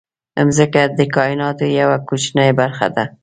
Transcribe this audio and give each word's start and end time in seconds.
مځکه 0.47 0.81
د 0.97 0.99
کایناتو 1.15 1.65
یوه 1.79 1.97
کوچنۍ 2.07 2.49
برخه 2.59 2.87
ده. 2.95 3.05